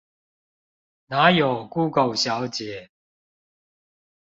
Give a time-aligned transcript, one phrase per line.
[1.05, 2.89] 那有估狗小姐